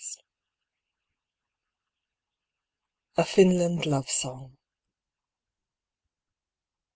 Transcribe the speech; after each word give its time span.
A 3.17 3.23
FINLAND 3.23 3.85
LOVE 3.85 4.09
SONG. 4.09 4.57